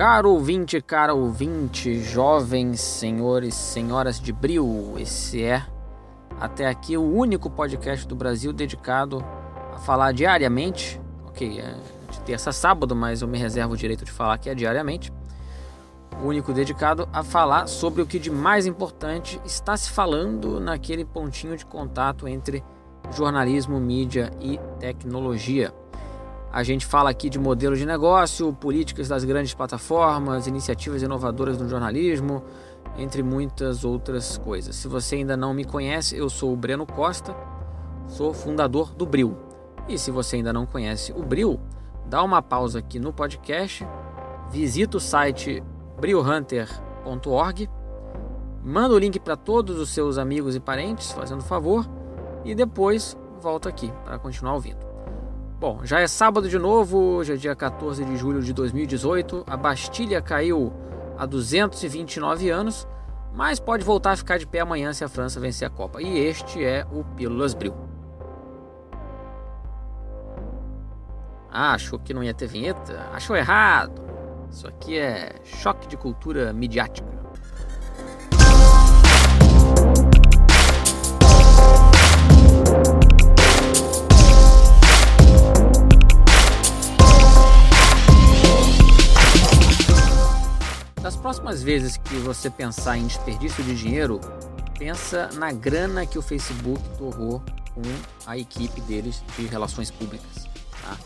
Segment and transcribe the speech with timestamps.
[0.00, 5.62] Caro ouvinte, cara ouvinte, jovens senhores, senhoras de bril, esse é
[6.40, 9.22] até aqui o único podcast do Brasil dedicado
[9.74, 11.76] a falar diariamente, ok, é
[12.10, 15.12] de terça a sábado, mas eu me reservo o direito de falar que é diariamente,
[16.22, 21.04] o único dedicado a falar sobre o que de mais importante está se falando naquele
[21.04, 22.64] pontinho de contato entre
[23.12, 25.74] jornalismo, mídia e tecnologia.
[26.52, 31.68] A gente fala aqui de modelo de negócio, políticas das grandes plataformas, iniciativas inovadoras no
[31.68, 32.42] jornalismo,
[32.98, 34.74] entre muitas outras coisas.
[34.74, 37.36] Se você ainda não me conhece, eu sou o Breno Costa,
[38.08, 39.36] sou fundador do Bril.
[39.88, 41.60] E se você ainda não conhece o Bril,
[42.06, 43.86] dá uma pausa aqui no podcast,
[44.50, 45.62] visita o site
[46.00, 47.70] brilhunter.org,
[48.64, 51.88] manda o link para todos os seus amigos e parentes, fazendo favor,
[52.44, 54.89] e depois volta aqui para continuar ouvindo.
[55.60, 59.44] Bom, já é sábado de novo, hoje é dia 14 de julho de 2018.
[59.46, 60.72] A Bastilha caiu
[61.18, 62.88] há 229 anos,
[63.34, 66.00] mas pode voltar a ficar de pé amanhã se a França vencer a Copa.
[66.00, 67.74] E este é o Pílulas Bril.
[71.50, 72.98] Ah, achou que não ia ter vinheta?
[73.12, 74.00] Achou errado.
[74.50, 77.09] Isso aqui é choque de cultura midiática.
[91.02, 94.20] Das próximas vezes que você pensar em desperdício de dinheiro,
[94.78, 97.42] pensa na grana que o Facebook torrou
[97.74, 97.82] com
[98.26, 100.44] a equipe deles de relações públicas.
[100.82, 100.98] Tá?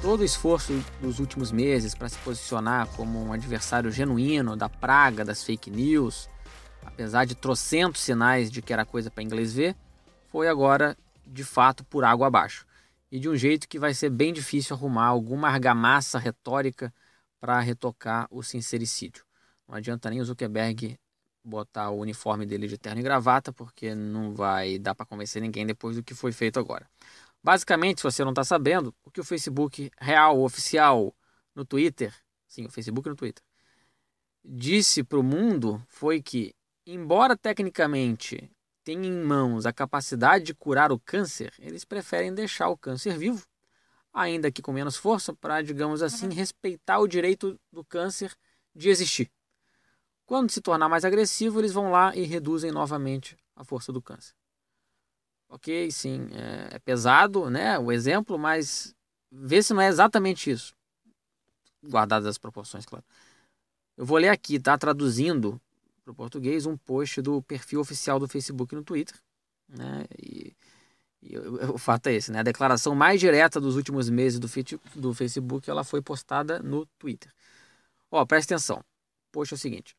[0.00, 5.24] Todo o esforço dos últimos meses para se posicionar como um adversário genuíno da praga
[5.24, 6.30] das fake news,
[6.86, 9.74] apesar de trocentos sinais de que era coisa para inglês ver,
[10.28, 12.64] foi agora de fato por água abaixo.
[13.10, 16.94] E de um jeito que vai ser bem difícil arrumar alguma argamassa retórica
[17.40, 19.28] para retocar o sincericídio.
[19.70, 20.98] Não adianta nem o Zuckerberg
[21.44, 25.64] botar o uniforme dele de terno e gravata, porque não vai dar para convencer ninguém
[25.64, 26.90] depois do que foi feito agora.
[27.40, 31.14] Basicamente, se você não está sabendo, o que o Facebook real, oficial,
[31.54, 32.12] no Twitter,
[32.48, 33.42] sim, o Facebook no Twitter,
[34.44, 36.52] disse para o mundo foi que,
[36.84, 38.50] embora tecnicamente
[38.82, 43.46] tenha em mãos a capacidade de curar o câncer, eles preferem deixar o câncer vivo,
[44.12, 46.34] ainda que com menos força, para, digamos assim, uhum.
[46.34, 48.34] respeitar o direito do câncer
[48.74, 49.30] de existir.
[50.30, 54.32] Quando se tornar mais agressivo, eles vão lá e reduzem novamente a força do câncer.
[55.48, 57.76] Ok, sim, é, é pesado, né?
[57.80, 58.94] O exemplo, mas
[59.28, 60.72] vê se não é exatamente isso.
[61.84, 63.04] Guardadas as proporções, claro.
[63.96, 64.78] Eu vou ler aqui, tá?
[64.78, 65.60] Traduzindo
[66.04, 69.20] para o português um post do perfil oficial do Facebook no Twitter.
[69.68, 70.04] Né?
[70.16, 70.56] E,
[71.22, 72.38] e o, o, fato é esse, né?
[72.38, 74.48] A declaração mais direta dos últimos meses do,
[74.94, 77.32] do Facebook ela foi postada no Twitter.
[78.12, 78.80] Ó, presta atenção.
[79.32, 79.98] Post é o seguinte.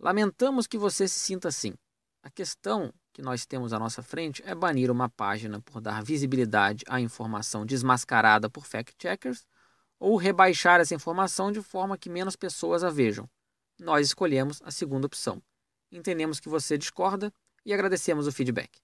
[0.00, 1.74] Lamentamos que você se sinta assim.
[2.22, 6.84] A questão que nós temos à nossa frente é banir uma página por dar visibilidade
[6.88, 9.44] à informação desmascarada por fact-checkers
[9.98, 13.28] ou rebaixar essa informação de forma que menos pessoas a vejam.
[13.78, 15.42] Nós escolhemos a segunda opção.
[15.90, 17.32] Entendemos que você discorda
[17.64, 18.80] e agradecemos o feedback.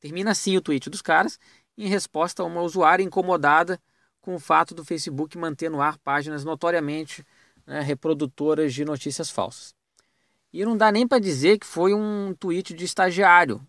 [0.00, 1.38] Termina assim o tweet dos caras,
[1.76, 3.80] em resposta a uma usuária incomodada
[4.20, 7.24] com o fato do Facebook manter no ar páginas notoriamente
[7.66, 9.74] né, reprodutoras de notícias falsas.
[10.52, 13.66] E não dá nem para dizer que foi um tweet de estagiário,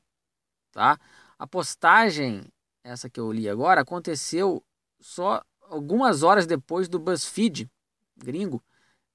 [0.72, 1.00] tá?
[1.40, 2.44] A postagem,
[2.84, 4.62] essa que eu li agora, aconteceu
[5.00, 7.70] só algumas horas depois do BuzzFeed
[8.18, 8.64] gringo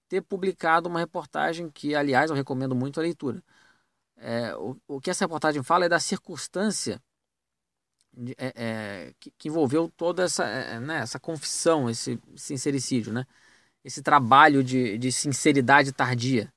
[0.09, 3.43] ter publicado uma reportagem que, aliás, eu recomendo muito a leitura.
[4.17, 7.01] É, o, o, que essa reportagem fala é da circunstância
[8.13, 13.13] de, é, é, que, que, envolveu toda essa, é, é, né, essa confissão, esse sincericídio,
[13.13, 13.27] né?
[13.85, 16.53] esse trabalho de, de sinceridade tardia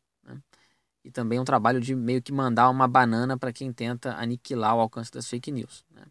[1.03, 4.79] e também um trabalho de meio que mandar uma banana para quem tenta aniquilar o
[4.79, 5.83] alcance das fake news.
[5.91, 6.03] Né?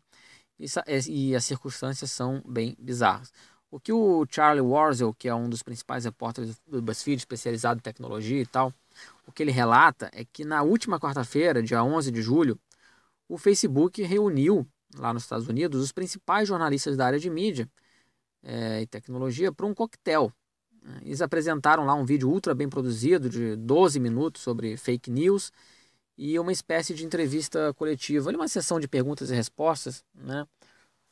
[1.09, 3.33] E, as circunstâncias são bem bizarras.
[3.71, 7.83] O que o Charlie Warzel, que é um dos principais repórteres do BuzzFeed, especializado em
[7.83, 8.75] tecnologia e tal,
[9.27, 12.59] o que ele relata é que na última quarta-feira, dia 11 de julho,
[13.29, 14.67] o Facebook reuniu
[14.97, 17.71] lá nos Estados Unidos os principais jornalistas da área de mídia
[18.43, 20.33] é, e tecnologia para um coquetel
[21.03, 25.53] eles apresentaram lá um vídeo ultra bem produzido de 12 minutos sobre fake news
[26.17, 30.47] e uma espécie de entrevista coletiva, uma sessão de perguntas e respostas né,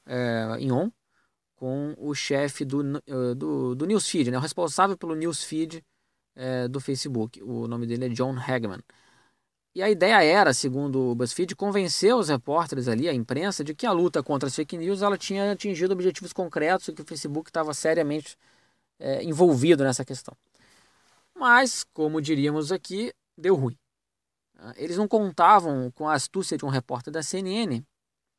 [0.07, 0.91] é, em on
[1.57, 5.85] com o chefe do, eh, do, do newsfeed, né, o responsável pelo newsfeed
[6.37, 7.43] é, do Facebook.
[7.43, 8.81] O nome dele é John Hagman.
[9.75, 13.87] E a ideia era, segundo o BuzzFeed, convencer os repórteres ali, a imprensa, de que
[13.87, 17.51] a luta contra as fake news ela tinha atingido objetivos concretos e que o Facebook
[17.51, 18.37] estava seriamente
[18.99, 20.37] é, envolvido nessa questão.
[21.35, 23.79] Mas, como diríamos aqui, deu ruim.
[24.59, 27.83] Ah, eles não contavam com a astúcia de um repórter da CNN,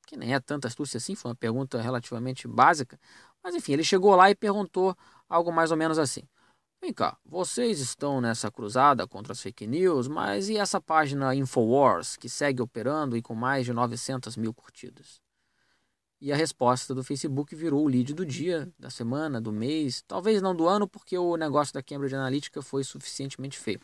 [0.06, 3.00] que nem é tanta astúcia assim, foi uma pergunta relativamente básica,
[3.44, 4.98] mas enfim, ele chegou lá e perguntou
[5.30, 6.24] algo mais ou menos assim:
[6.82, 12.18] Vem cá, vocês estão nessa cruzada contra as fake news, mas e essa página Infowars,
[12.18, 15.22] que segue operando e com mais de 900 mil curtidas?
[16.22, 20.42] E a resposta do Facebook virou o lead do dia, da semana, do mês, talvez
[20.42, 23.80] não do ano, porque o negócio da Cambridge Analytica foi suficientemente feio.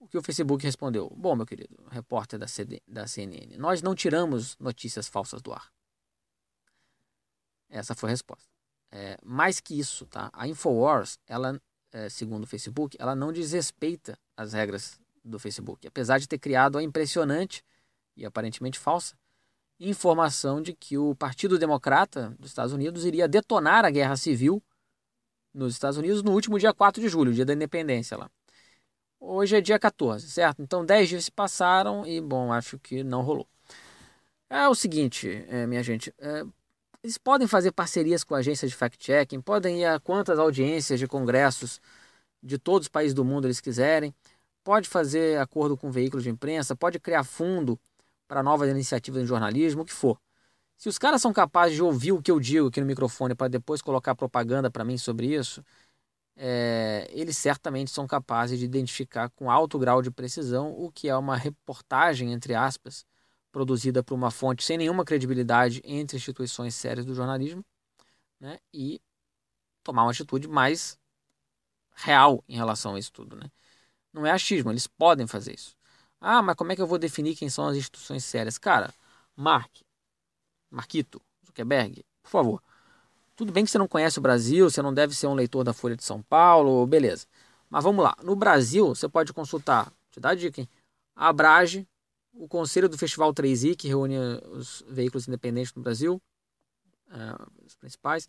[0.00, 1.08] O que o Facebook respondeu?
[1.16, 5.72] Bom, meu querido repórter da, CD, da CNN, nós não tiramos notícias falsas do ar.
[7.70, 8.50] Essa foi a resposta.
[8.90, 10.28] É, mais que isso, tá?
[10.32, 11.58] A Infowars, ela,
[11.92, 16.78] é, segundo o Facebook, ela não desrespeita as regras do Facebook, apesar de ter criado
[16.78, 17.64] a impressionante
[18.16, 19.16] e aparentemente falsa
[19.90, 24.62] informação de que o Partido Democrata dos Estados Unidos iria detonar a guerra civil
[25.52, 28.30] nos Estados Unidos no último dia 4 de julho, dia da independência lá.
[29.20, 30.62] Hoje é dia 14, certo?
[30.62, 33.46] Então 10 dias se passaram e, bom, acho que não rolou.
[34.50, 36.44] É o seguinte, é, minha gente, é,
[37.02, 41.80] eles podem fazer parcerias com agências de fact-checking, podem ir a quantas audiências de congressos
[42.42, 44.14] de todos os países do mundo eles quiserem,
[44.64, 47.78] pode fazer acordo com veículos de imprensa, pode criar fundo
[48.32, 50.18] para novas iniciativas em jornalismo, o que for.
[50.78, 53.46] Se os caras são capazes de ouvir o que eu digo aqui no microfone para
[53.46, 55.62] depois colocar propaganda para mim sobre isso,
[56.34, 61.14] é, eles certamente são capazes de identificar com alto grau de precisão o que é
[61.14, 63.04] uma reportagem, entre aspas,
[63.50, 67.62] produzida por uma fonte sem nenhuma credibilidade entre instituições sérias do jornalismo,
[68.40, 68.98] né, e
[69.82, 70.98] tomar uma atitude mais
[71.94, 73.36] real em relação a isso tudo.
[73.36, 73.50] Né?
[74.10, 75.76] Não é achismo, eles podem fazer isso.
[76.22, 78.56] Ah, mas como é que eu vou definir quem são as instituições sérias?
[78.56, 78.94] Cara,
[79.36, 79.70] Mark,
[80.70, 82.62] Marquito, Zuckerberg, por favor.
[83.34, 85.72] Tudo bem que você não conhece o Brasil, você não deve ser um leitor da
[85.72, 87.26] Folha de São Paulo, beleza.
[87.68, 88.14] Mas vamos lá.
[88.22, 90.68] No Brasil, você pode consultar, te dá a dica, hein?
[91.16, 91.88] A Abrage,
[92.32, 94.16] o Conselho do Festival 3i, que reúne
[94.52, 96.22] os veículos independentes no Brasil,
[97.08, 98.28] uh, os principais,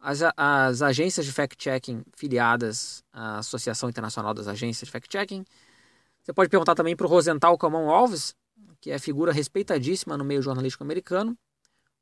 [0.00, 5.44] as, as agências de fact-checking filiadas à Associação Internacional das Agências de Fact-Checking,
[6.22, 8.34] você pode perguntar também para o Rosenthal Camão Alves,
[8.80, 11.36] que é figura respeitadíssima no meio jornalístico americano,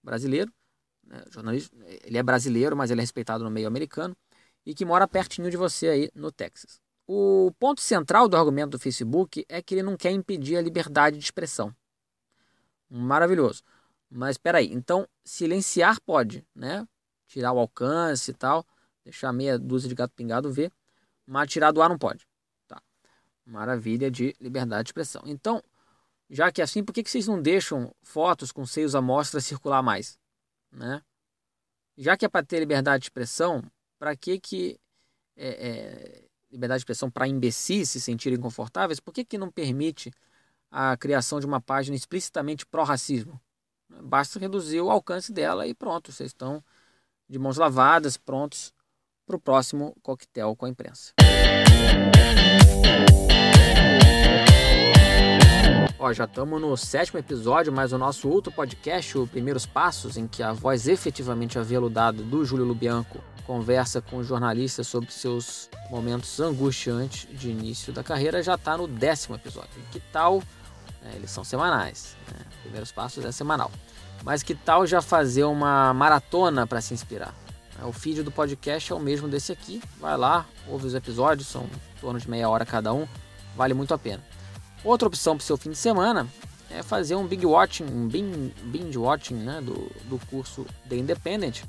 [0.03, 0.53] brasileiro.
[1.03, 4.17] Né, jornalista, ele é brasileiro, mas ele é respeitado no meio americano
[4.65, 6.81] e que mora pertinho de você aí no Texas.
[7.07, 11.19] O ponto central do argumento do Facebook é que ele não quer impedir a liberdade
[11.19, 11.75] de expressão.
[12.89, 13.63] Maravilhoso.
[14.11, 16.87] Mas espera aí, então silenciar pode, né?
[17.27, 18.67] Tirar o alcance e tal,
[19.05, 20.73] deixar meia dúzia de gato pingado ver,
[21.27, 22.30] mas tirar do ar não pode.
[23.51, 25.23] Maravilha de liberdade de expressão.
[25.27, 25.61] Então,
[26.31, 29.41] já que é assim, por que, que vocês não deixam fotos com seios à mostra
[29.41, 30.17] circular mais?
[30.71, 31.03] Né?
[31.99, 33.63] Já que é para ter liberdade de expressão,
[33.99, 34.79] para que que
[35.37, 40.13] é, é, liberdade de expressão para imbecis se sentirem confortáveis, por que, que não permite
[40.71, 43.41] a criação de uma página explicitamente pró-racismo?
[43.89, 46.63] Basta reduzir o alcance dela e pronto, vocês estão
[47.29, 48.73] de mãos lavadas, prontos
[49.27, 51.13] para o próximo coquetel com a imprensa.
[56.03, 60.27] Ó, já estamos no sétimo episódio, mas o nosso outro podcast, o Primeiros Passos, em
[60.27, 67.29] que a voz efetivamente aveludada do Júlio Lubianco conversa com jornalistas sobre seus momentos angustiantes
[67.39, 69.69] de início da carreira, já está no décimo episódio.
[69.93, 70.43] Que tal?
[71.05, 72.17] É, eles são semanais.
[72.33, 72.47] Né?
[72.63, 73.71] Primeiros Passos é semanal.
[74.25, 77.35] Mas que tal já fazer uma maratona para se inspirar?
[77.79, 79.83] É, o feed do podcast é o mesmo desse aqui.
[80.01, 83.07] Vai lá, ouve os episódios, são em torno de meia hora cada um.
[83.55, 84.40] Vale muito a pena.
[84.85, 86.27] Outra opção para o seu fim de semana
[86.71, 91.63] é fazer um big watching, um binge watching né, do, do curso The Independent,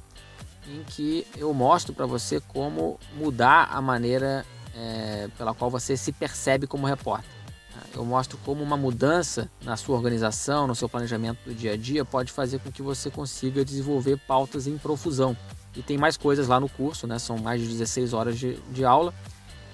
[0.67, 6.11] em que eu mostro para você como mudar a maneira é, pela qual você se
[6.11, 7.41] percebe como repórter.
[7.93, 12.05] Eu mostro como uma mudança na sua organização, no seu planejamento do dia a dia,
[12.05, 15.35] pode fazer com que você consiga desenvolver pautas em profusão.
[15.75, 17.19] E tem mais coisas lá no curso, né?
[17.19, 19.13] são mais de 16 horas de, de aula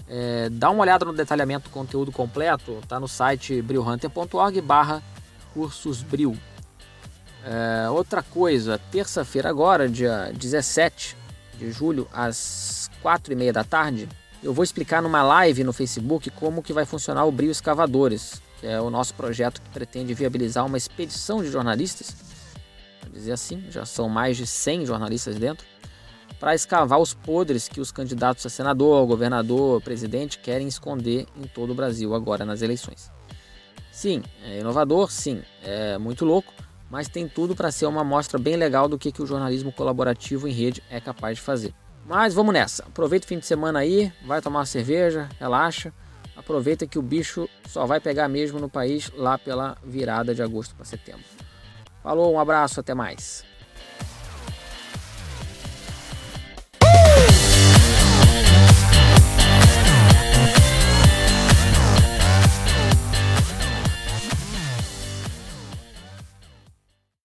[0.10, 5.04] é, dá uma olhada no detalhamento do conteúdo completo, tá no site brilhunter.org barra
[5.54, 6.38] cursos bril.
[7.44, 11.16] É, outra coisa, terça-feira agora, dia 17
[11.58, 14.08] de julho, às 4 e meia da tarde,
[14.44, 18.68] eu vou explicar numa live no Facebook como que vai funcionar o Brio Escavadores, que
[18.68, 22.16] é o nosso projeto que pretende viabilizar uma expedição de jornalistas,
[23.12, 25.66] dizer assim, já são mais de 100 jornalistas dentro,
[26.40, 31.72] para escavar os podres que os candidatos a senador, governador, presidente querem esconder em todo
[31.72, 33.12] o Brasil agora nas eleições.
[33.92, 36.54] Sim, é inovador, sim, é muito louco,
[36.90, 40.48] mas tem tudo para ser uma amostra bem legal do que, que o jornalismo colaborativo
[40.48, 41.74] em rede é capaz de fazer.
[42.06, 42.84] Mas vamos nessa.
[42.84, 45.92] Aproveita o fim de semana aí, vai tomar uma cerveja, relaxa.
[46.36, 50.76] Aproveita que o bicho só vai pegar mesmo no país lá pela virada de agosto
[50.76, 51.26] para setembro.
[52.02, 53.44] Falou, um abraço, até mais.